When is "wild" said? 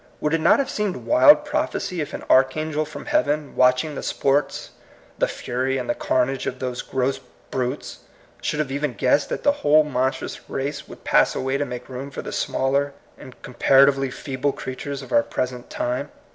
1.05-1.45